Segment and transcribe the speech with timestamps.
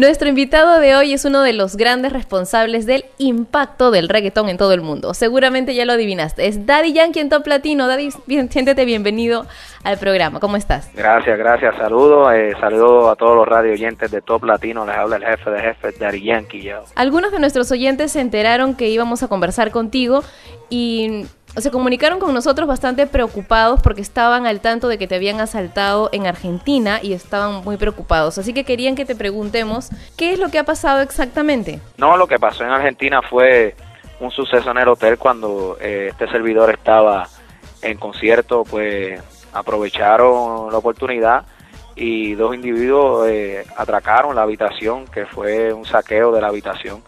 [0.00, 4.56] Nuestro invitado de hoy es uno de los grandes responsables del impacto del reggaetón en
[4.56, 5.12] todo el mundo.
[5.12, 6.46] Seguramente ya lo adivinaste.
[6.46, 7.86] Es Daddy Yankee en Top Latino.
[7.86, 8.08] Daddy,
[8.48, 9.44] siéntete bienvenido
[9.84, 10.40] al programa.
[10.40, 10.90] ¿Cómo estás?
[10.94, 11.76] Gracias, gracias.
[11.76, 12.32] Saludos.
[12.32, 14.86] Eh, saludos a todos los radio oyentes de Top Latino.
[14.86, 16.62] Les habla el jefe de jefes, Daddy Yankee.
[16.62, 16.82] Yo.
[16.94, 20.24] Algunos de nuestros oyentes se enteraron que íbamos a conversar contigo
[20.70, 21.26] y
[21.56, 26.08] se comunicaron con nosotros bastante preocupados porque estaban al tanto de que te habían asaltado
[26.12, 28.38] en Argentina y estaban muy preocupados.
[28.38, 31.80] Así que querían que te preguntemos qué es lo que ha pasado exactamente.
[31.98, 33.74] No, lo que pasó en Argentina fue
[34.20, 37.26] un suceso en el hotel cuando eh, este servidor estaba
[37.82, 39.20] en concierto, pues
[39.52, 41.44] aprovecharon la oportunidad
[41.96, 47.02] y dos individuos eh, atracaron la habitación, que fue un saqueo de la habitación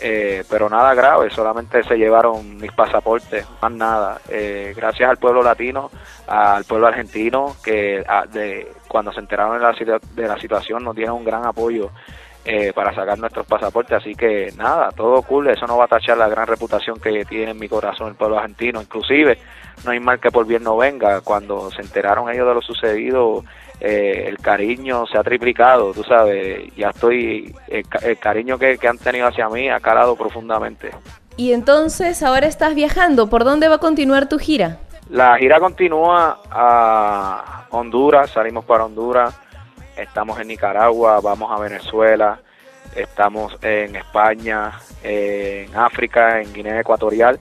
[0.00, 4.20] eh, pero nada grave, solamente se llevaron mis pasaportes, más nada.
[4.28, 5.90] Eh, gracias al pueblo latino,
[6.26, 11.16] al pueblo argentino, que de, cuando se enteraron de la, de la situación nos dieron
[11.16, 11.90] un gran apoyo
[12.42, 16.16] eh, para sacar nuestros pasaportes, así que nada, todo cool, eso no va a tachar
[16.16, 19.38] la gran reputación que tiene en mi corazón el pueblo argentino, inclusive
[19.84, 23.44] no hay mal que por bien no venga, cuando se enteraron ellos de lo sucedido,
[23.80, 29.26] eh, el cariño se ha triplicado, tú sabes, ya estoy, el, cariño que, han tenido
[29.26, 30.90] hacia mí ha calado profundamente.
[31.36, 34.78] Y entonces ahora estás viajando, ¿por dónde va a continuar tu gira?
[35.08, 39.34] La gira continúa a Honduras, salimos para Honduras,
[39.96, 42.38] estamos en Nicaragua, vamos a Venezuela,
[42.94, 47.40] estamos en España, en África, en Guinea Ecuatorial,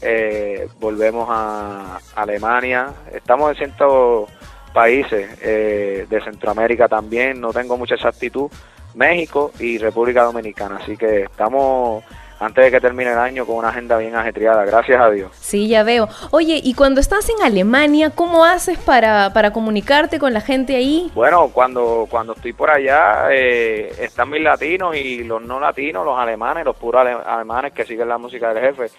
[0.00, 4.26] eh, volvemos a Alemania, estamos en ciento
[4.72, 8.50] países eh, de Centroamérica también, no tengo mucha exactitud,
[8.94, 12.04] México y República Dominicana, así que estamos
[12.42, 15.30] antes de que termine el año con una agenda bien ajetreada, gracias a Dios.
[15.32, 16.08] Sí, ya veo.
[16.32, 21.08] Oye, y cuando estás en Alemania, ¿cómo haces para, para comunicarte con la gente ahí?
[21.14, 26.18] Bueno, cuando, cuando estoy por allá, eh, están mis latinos y los no latinos, los
[26.18, 28.90] alemanes, los puros alemanes que siguen la música del jefe.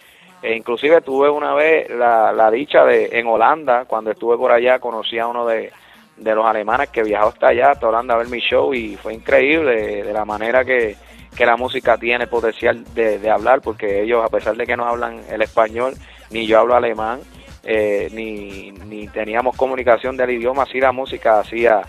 [0.44, 4.78] E inclusive tuve una vez la, la dicha de en Holanda, cuando estuve por allá,
[4.78, 5.72] conocí a uno de,
[6.18, 10.03] los alemanes que viajó hasta allá, hasta Holanda a ver mi show y fue increíble
[10.03, 10.97] de, la manera que,
[11.34, 14.85] que, la música tiene potencial de, de, hablar, porque ellos, a pesar de que no
[14.85, 15.94] hablan el español,
[16.29, 17.22] ni yo hablo alemán,
[17.63, 21.84] eh, ni, ni teníamos comunicación del idioma, así la música hacía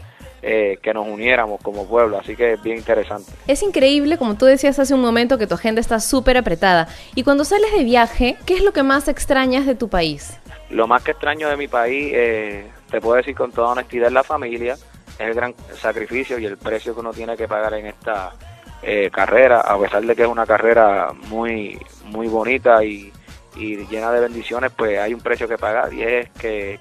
[0.47, 3.33] eh, que nos uniéramos como pueblo, así que es bien interesante.
[3.47, 6.87] Es increíble, como tú decías hace un momento, que tu agenda está súper apretada.
[7.15, 10.39] Y cuando sales de viaje, ¿qué es lo que más extrañas de tu país?
[10.69, 14.13] Lo más que extraño de mi país, eh, te puedo decir con toda honestidad, es
[14.13, 17.87] la familia, es el gran sacrificio y el precio que uno tiene que pagar en
[17.87, 18.35] esta
[18.83, 23.11] eh, carrera, a pesar de que es una carrera muy, muy bonita y,
[23.57, 26.81] y llena de bendiciones, pues hay un precio que pagar y es que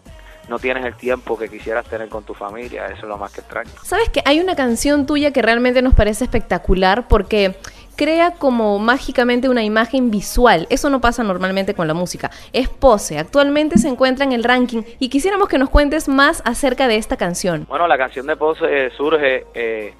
[0.49, 3.41] no tienes el tiempo que quisieras tener con tu familia, eso es lo más que
[3.41, 3.71] extraño.
[3.83, 7.55] Sabes que hay una canción tuya que realmente nos parece espectacular porque
[7.95, 10.67] crea como mágicamente una imagen visual.
[10.69, 12.31] Eso no pasa normalmente con la música.
[12.51, 13.19] Es Pose.
[13.19, 17.17] Actualmente se encuentra en el ranking y quisiéramos que nos cuentes más acerca de esta
[17.17, 17.65] canción.
[17.69, 19.93] Bueno, la canción de Pose surge eh,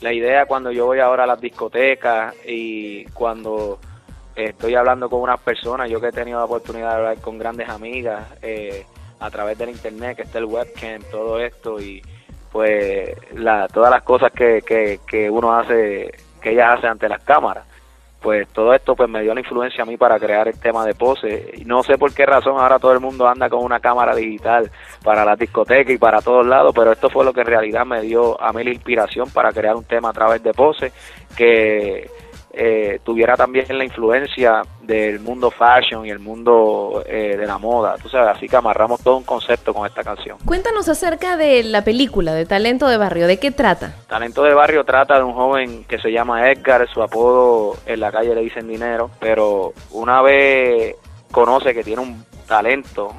[0.00, 3.78] la idea cuando yo voy ahora a las discotecas y cuando
[4.34, 7.68] estoy hablando con unas personas, yo que he tenido la oportunidad de hablar con grandes
[7.68, 8.26] amigas.
[8.42, 8.84] Eh,
[9.24, 12.02] a través del internet, que está el webcam, todo esto y
[12.52, 17.22] pues la, todas las cosas que, que, que uno hace, que ella hace ante las
[17.24, 17.66] cámaras.
[18.20, 20.94] Pues todo esto pues me dio la influencia a mí para crear el tema de
[20.94, 21.52] pose.
[21.66, 24.70] No sé por qué razón ahora todo el mundo anda con una cámara digital
[25.02, 28.00] para la discoteca y para todos lados, pero esto fue lo que en realidad me
[28.02, 30.92] dio a mí la inspiración para crear un tema a través de pose
[31.36, 32.08] que
[32.52, 37.96] eh, tuviera también la influencia del mundo fashion y el mundo eh, de la moda,
[38.02, 40.38] tú sabes, así que amarramos todo un concepto con esta canción.
[40.44, 43.94] Cuéntanos acerca de la película de Talento de Barrio, ¿de qué trata?
[44.08, 48.12] Talento de Barrio trata de un joven que se llama Edgar, su apodo en la
[48.12, 50.96] calle le dicen dinero, pero una vez
[51.30, 53.14] conoce que tiene un talento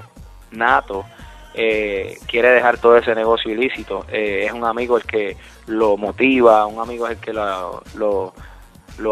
[0.52, 1.06] nato,
[1.54, 5.38] eh, quiere dejar todo ese negocio ilícito, es un amigo el que
[5.68, 8.34] lo motiva, un amigo es el que lo lo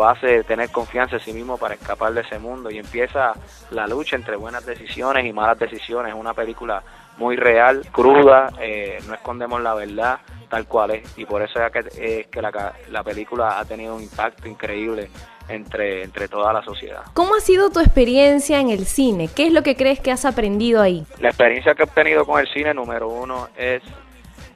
[0.06, 3.34] hace tener confianza en sí mismo para escapar de ese mundo y empieza
[3.72, 6.14] la lucha entre buenas decisiones y malas decisiones.
[6.14, 6.84] Es una película
[7.18, 10.20] muy real, cruda, eh, no escondemos la verdad
[10.50, 11.80] tal cual es y por eso es que,
[12.20, 15.10] es que la, la película ha tenido un impacto increíble
[15.48, 17.02] entre, entre toda la sociedad.
[17.14, 19.30] ¿Cómo ha sido tu experiencia en el cine?
[19.34, 21.06] ¿Qué es lo que crees que has aprendido ahí?
[21.20, 23.82] La experiencia que he obtenido con el cine, número uno, es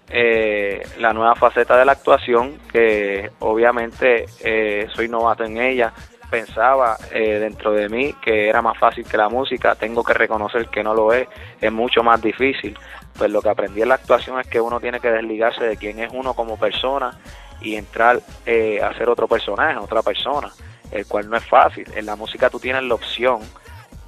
[0.09, 5.93] eh, la nueva faceta de la actuación, que obviamente eh, soy novato en ella.
[6.29, 10.67] Pensaba eh, dentro de mí que era más fácil que la música, tengo que reconocer
[10.67, 11.27] que no lo es,
[11.61, 12.77] es mucho más difícil.
[13.17, 15.99] Pues lo que aprendí en la actuación es que uno tiene que desligarse de quién
[15.99, 17.17] es uno como persona
[17.61, 20.51] y entrar eh, a ser otro personaje, otra persona,
[20.91, 21.87] el cual no es fácil.
[21.95, 23.39] En la música tú tienes la opción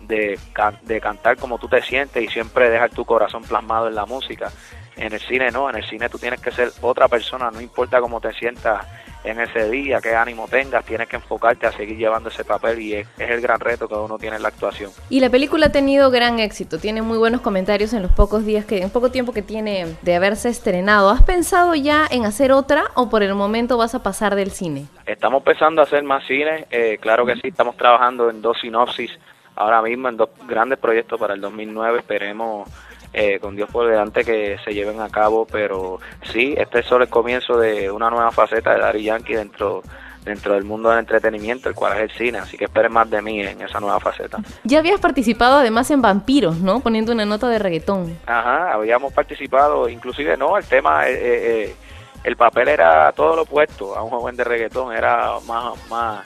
[0.02, 0.38] de,
[0.84, 4.52] de cantar como tú te sientes y siempre dejar tu corazón plasmado en la música.
[5.00, 8.02] En el cine no, en el cine tú tienes que ser otra persona, no importa
[8.02, 8.86] cómo te sientas
[9.24, 12.96] en ese día, qué ánimo tengas, tienes que enfocarte a seguir llevando ese papel y
[12.96, 14.92] es, el gran reto que uno tiene en la actuación.
[15.10, 18.66] Y la película ha tenido gran éxito, tiene muy buenos comentarios en los pocos días
[18.66, 21.10] que, en poco tiempo que tiene de haberse estrenado.
[21.10, 24.88] ¿Has pensado ya en hacer otra o por el momento vas a pasar del cine?
[25.06, 29.12] Estamos pensando a hacer más cine, eh, claro que sí, estamos trabajando en dos sinopsis
[29.56, 32.70] ahora mismo, en dos grandes proyectos para el 2009, esperemos
[33.14, 36.00] eh, con Dios por delante que se lleven a cabo, pero
[36.32, 39.82] sí, este es solo el comienzo de una nueva faceta de Dari Yankee dentro
[40.24, 43.22] dentro del mundo del entretenimiento, el cual es el cine, así que esperen más de
[43.22, 44.38] mí en esa nueva faceta.
[44.64, 46.82] Ya habías participado además en Vampiros, ¿no?
[46.82, 48.18] Poniendo una nota de reggaetón.
[48.26, 51.76] Ajá, habíamos participado, inclusive no, el tema, eh, eh,
[52.24, 56.26] el papel era todo lo opuesto a un joven de reggaetón, era más, más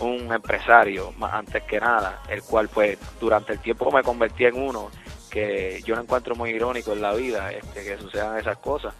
[0.00, 4.60] un empresario, más antes que nada, el cual pues durante el tiempo me convertí en
[4.60, 4.90] uno
[5.36, 8.94] que yo lo encuentro muy irónico en la vida, este, que sucedan esas cosas.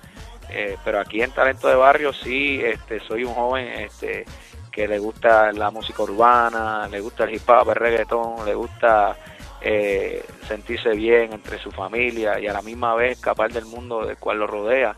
[0.51, 4.27] Eh, pero aquí en Talento de Barrio sí, este, soy un joven este,
[4.71, 9.17] que le gusta la música urbana, le gusta el hip hop, el reggaetón, le gusta
[9.63, 14.19] eh, sentirse bien entre su familia y a la misma vez escapar del mundo del
[14.19, 14.95] cual lo rodea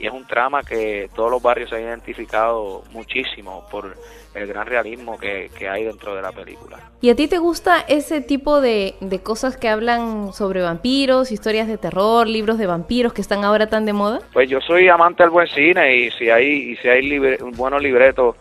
[0.00, 3.94] y es un trama que todos los barrios se han identificado muchísimo por
[4.34, 6.78] el gran realismo que, hay dentro de la película.
[7.02, 11.76] ¿Y a ti te gusta ese tipo de, cosas que hablan sobre vampiros, historias de
[11.76, 14.20] terror, libros de vampiros que están ahora tan de moda?
[14.32, 17.82] Pues yo soy amante del buen cine y si hay, y si hay un buenos
[17.82, 18.36] libretos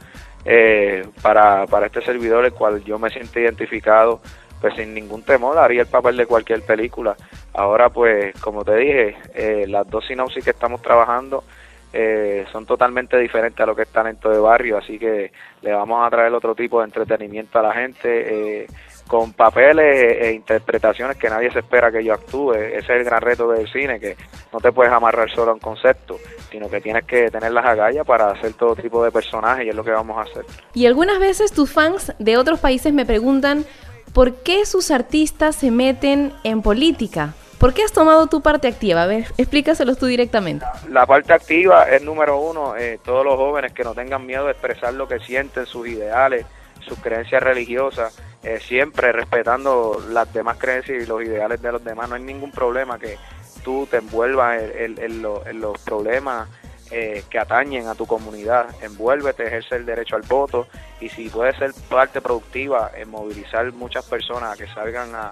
[0.46, 4.22] eh, para, para este servidor, el cual yo me siento identificado,
[4.60, 7.16] pues sin ningún temor haría el papel de cualquier película.
[7.54, 11.44] Ahora pues, como te dije, eh, las dos sinopsis que estamos trabajando
[11.92, 16.06] eh, son totalmente diferentes a lo que está dentro de barrio, así que le vamos
[16.06, 18.62] a traer otro tipo de entretenimiento a la gente.
[18.62, 18.68] Eh,
[19.10, 22.54] con papeles e interpretaciones que nadie se espera que yo actúe.
[22.54, 24.16] Ese es el gran reto del cine, que
[24.54, 26.18] no te puedes amarrar solo a un concepto,
[26.52, 29.76] sino que tienes que tener las agallas para hacer todo tipo de personajes y es
[29.76, 30.46] lo que vamos a hacer.
[30.76, 33.66] Y algunas veces tus fans de otros países me preguntan,
[34.14, 37.34] ¿por qué sus artistas se meten en política?
[37.58, 39.04] ¿Por qué has tomado tu parte activa?
[39.04, 40.66] A ver, explícaselos tú directamente.
[40.90, 44.52] La parte activa es número uno, eh, todos los jóvenes que no tengan miedo de
[44.52, 46.46] expresar lo que sienten, sus ideales,
[46.80, 52.08] sus creencias religiosas, eh, siempre respetando las demás creencias y los ideales de los demás.
[52.08, 53.18] No hay ningún problema que
[53.64, 56.48] tú te envuelvas en los problemas
[56.92, 58.68] eh, que atañen a tu comunidad.
[58.82, 60.68] Envuélvete, ejerce el derecho al voto
[61.00, 65.32] y si puedes ser parte productiva en movilizar muchas personas a que salgan a,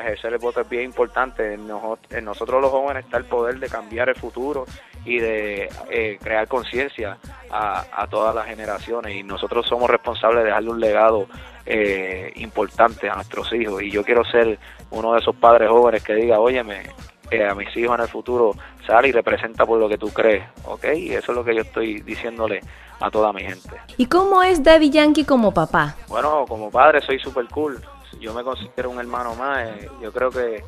[0.00, 1.54] ejercer el voto es bien importante.
[1.54, 4.66] En, nosotros los jóvenes está el poder de cambiar el futuro
[5.04, 7.16] y de eh, crear conciencia
[7.50, 11.26] a, todas las generaciones y nosotros somos responsables de darle un legado
[11.64, 14.58] eh, importante a nuestros hijos y yo quiero ser
[14.90, 16.82] uno de esos padres jóvenes que diga, óyeme,
[17.30, 18.54] a mis hijos en el futuro
[18.86, 20.84] sale y representa por lo que tú crees, ¿ok?
[20.96, 22.60] Y eso es lo que yo estoy diciéndole
[23.00, 23.70] a toda mi gente.
[23.96, 25.94] ¿Y cómo es Daddy Yankee como papá?
[26.08, 27.80] Bueno, como padre soy súper cool.
[28.20, 29.68] Yo me considero un hermano más.
[29.68, 30.62] Eh, yo creo que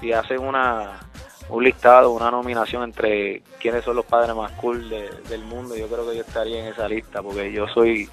[0.00, 1.00] si hacen una
[1.48, 6.08] un listado, una nominación entre quiénes son los padres más cool del mundo, yo creo
[6.08, 8.08] que yo estaría en esa lista porque yo soy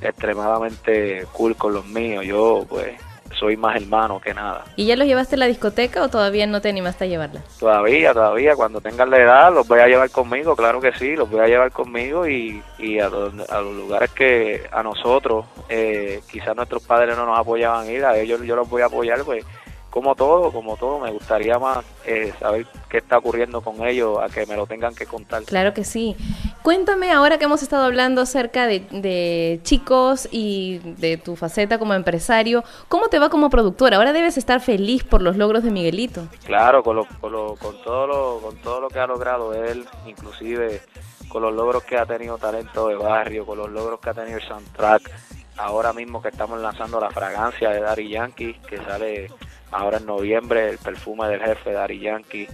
[0.00, 2.24] extremadamente cool con los míos.
[2.24, 2.98] Yo, pues,
[3.40, 4.64] soy más hermano que nada.
[4.76, 7.42] ¿Y ya los llevaste a la discoteca o todavía no te animaste a llevarla?
[7.58, 11.30] Todavía, todavía, cuando tengan la edad los voy a llevar conmigo, claro que sí, los
[11.30, 16.54] voy a llevar conmigo y, y a, a los lugares que a nosotros, eh, quizás
[16.54, 19.44] nuestros padres no nos apoyaban ir, a ellos yo los voy a apoyar, pues
[19.90, 24.28] como todo, como todo, me gustaría más eh, saber qué está ocurriendo con ellos a
[24.28, 25.42] que me lo tengan que contar.
[25.42, 26.16] Claro que sí.
[26.62, 32.64] Cuéntame ahora que hemos estado hablando acerca de, chicos y de tu faceta como empresario,
[32.88, 33.96] ¿cómo te va como productora?
[33.96, 36.28] Ahora debes estar feliz por los logros de Miguelito.
[36.44, 40.82] Claro, con, con, con, todo lo, con todo lo que ha logrado él, inclusive
[41.30, 44.36] con los logros que ha tenido Talento de Barrio, con los logros que ha tenido
[44.36, 45.10] el soundtrack.
[45.56, 49.30] Ahora mismo que estamos lanzando la fragancia de Daddy Yankee, que sale
[49.70, 52.48] ahora en noviembre el perfume del jefe Dari Yankee,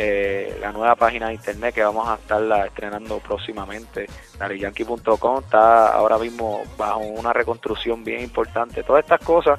[0.00, 4.06] eh, la nueva página de internet que vamos a estarla estrenando próximamente,
[4.38, 8.84] dariyankee.com, está ahora mismo bajo una reconstrucción bien importante.
[8.84, 9.58] Todas estas cosas,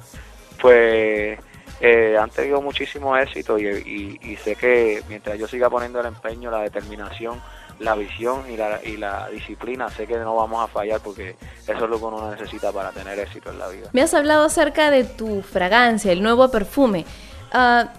[0.62, 1.38] pues,
[1.82, 6.62] eh, han tenido muchísimo éxito y sé que mientras yo siga poniendo el empeño, la
[6.62, 7.42] determinación,
[7.80, 11.84] la visión y la, y la disciplina, sé que no vamos a fallar porque eso
[11.84, 13.90] es lo que uno necesita para tener éxito en la vida.
[13.94, 17.06] Me has hablado acerca de tu fragancia, el nuevo perfume.
[17.52, 17.90] Ah,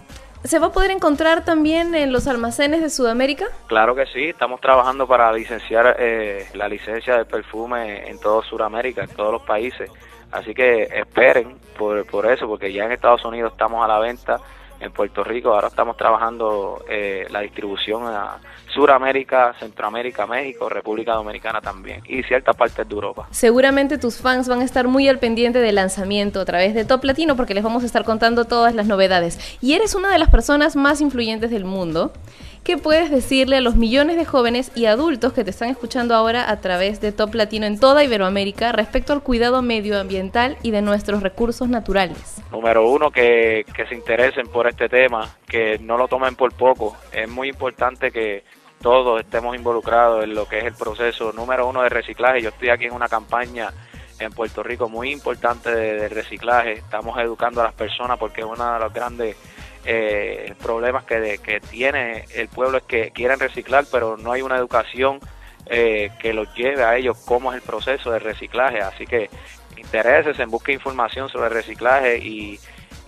[0.45, 3.47] ¿Se va a poder encontrar también en los almacenes de Sudamérica?
[3.67, 9.03] Claro que sí, estamos trabajando para licenciar eh, la licencia del perfume en todo Sudamérica,
[9.03, 9.91] en todos los países.
[10.33, 14.41] Así que esperen por, por eso, porque ya en Estados Unidos estamos a la venta
[14.81, 15.53] en Puerto Rico.
[15.53, 18.39] Ahora estamos trabajando eh, la distribución a
[18.73, 23.27] Suramérica, Centroamérica, México, República Dominicana también y ciertas partes de Europa.
[23.31, 27.05] Seguramente tus fans van a estar muy al pendiente del lanzamiento a través de Top
[27.05, 29.59] Latino porque les vamos a estar contando todas las novedades.
[29.61, 32.13] Y eres una de las personas más influyentes del mundo.
[32.63, 36.51] ¿Qué puedes decirle a los millones de jóvenes y adultos que te están escuchando ahora
[36.51, 41.23] a través de Top Latino en toda Iberoamérica respecto al cuidado medioambiental y de nuestros
[41.23, 42.43] recursos naturales?
[42.53, 46.97] Número uno, que, que se interesen por este tema, que no lo tomen por poco.
[47.13, 48.45] Es muy importante que
[48.83, 52.43] todos estemos involucrados en lo que es el proceso número uno de reciclaje.
[52.43, 53.73] Yo estoy aquí en una campaña
[54.19, 56.73] en Puerto Rico muy importante de, de reciclaje.
[56.75, 59.37] Estamos educando a las personas porque es uno de los grandes
[59.85, 64.57] eh, problemas que, que tiene el pueblo es que quieren reciclar, pero no hay una
[64.57, 65.21] educación
[65.67, 68.81] eh, que los lleve a ellos cómo es el proceso de reciclaje.
[68.81, 69.31] Así que
[69.77, 72.59] intereses en busque información sobre reciclaje y,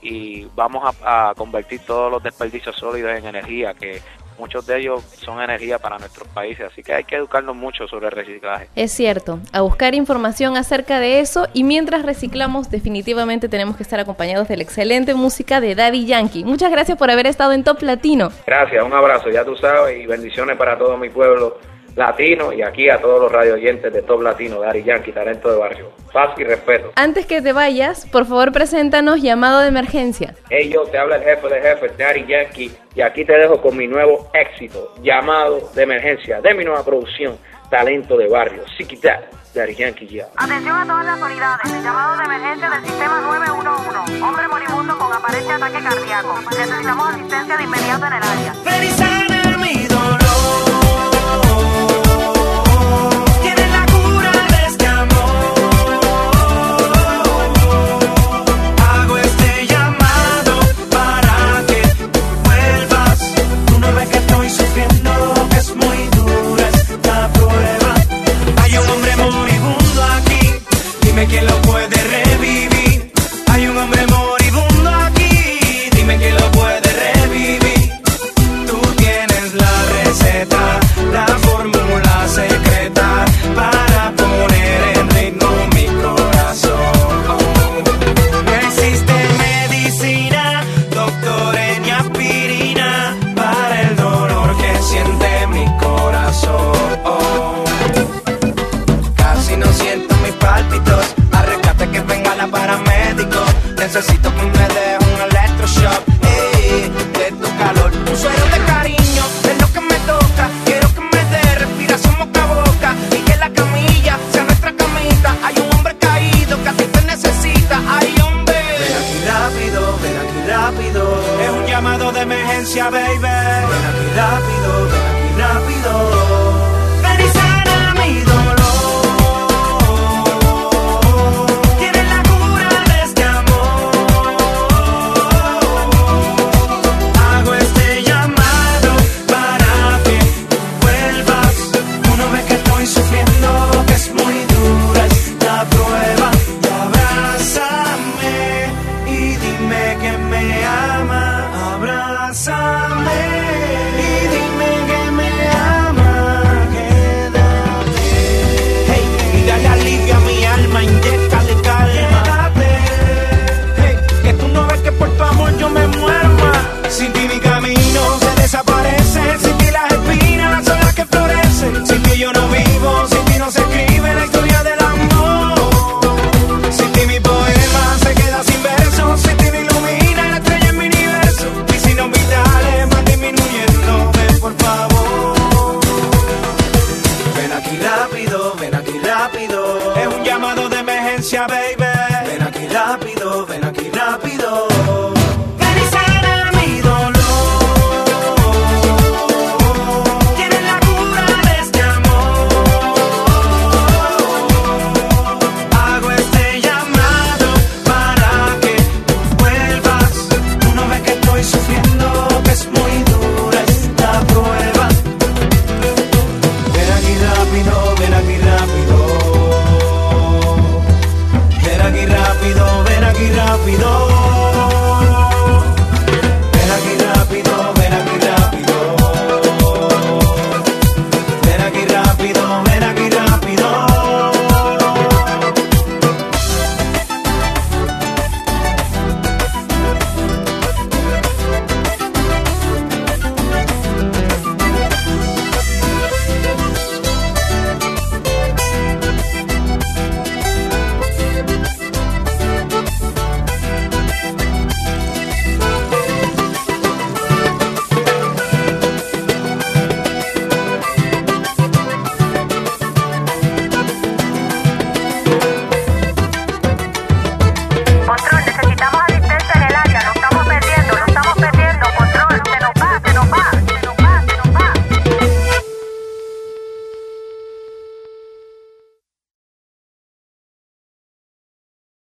[0.00, 4.00] y vamos a, a, convertir todos los desperdicios sólidos en energía, que
[4.38, 8.06] muchos de ellos son energía para nuestros países, así que hay que educarnos mucho sobre
[8.06, 8.68] el reciclaje.
[8.76, 14.00] Es cierto, a buscar información acerca de eso y mientras reciclamos definitivamente tenemos que estar
[14.00, 16.44] acompañados de la excelente música de Daddy Yankee.
[16.44, 18.30] Muchas gracias por haber estado en Top Latino.
[18.46, 21.58] Gracias, un abrazo, ya tú sabes, y bendiciones para todo mi pueblo
[21.96, 25.58] latino y aquí a todos los radio oyentes de Top Latino, Daddy Yankee, talento de
[25.58, 25.92] barrio.
[26.12, 26.92] Paz y respeto.
[26.96, 30.34] Antes que te vayas, por favor preséntanos llamado de emergencia.
[30.50, 33.76] Hey yo, te habla el jefe de jefes, Daddy Yankee, y aquí te dejo con
[33.76, 37.36] mi nuevo éxito, llamado de emergencia, de mi nueva producción,
[37.70, 39.20] talento de barrio, Siquita.
[39.54, 40.28] Daddy Yankee ya.
[40.36, 44.22] Atención a todas las unidades, llamado de emergencia del sistema 911.
[44.22, 46.40] Hombre moribundo con aparente ataque cardíaco.
[46.50, 49.11] Necesitamos asistencia de inmediato en el área.